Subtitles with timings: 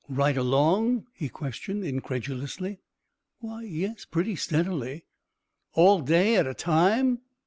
[0.09, 2.79] "Right along?" he questioned, incredulously.
[3.37, 4.03] "Why, yes.
[4.03, 5.05] Pretty steadily."
[5.73, 7.19] "All day, at a time?"